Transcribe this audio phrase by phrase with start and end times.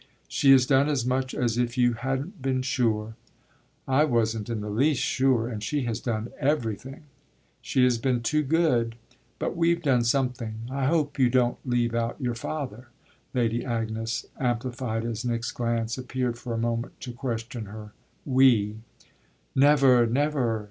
[0.27, 3.17] "She has done as much as if you hadn't been sure."
[3.87, 7.01] "I wasn't in the least sure and she has done everything."
[7.61, 8.95] "She has been too good
[9.37, 10.61] but we've done something.
[10.71, 12.87] I hope you don't leave out your father,"
[13.35, 17.91] Lady Agnes amplified as Nick's glance appeared for a moment to question her
[18.25, 18.77] "we."
[19.53, 20.59] "Never, never!"